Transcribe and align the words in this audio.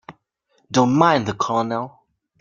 Don't 0.71 0.95
mind 0.95 1.27
the 1.27 1.35
Colonel. 1.35 2.01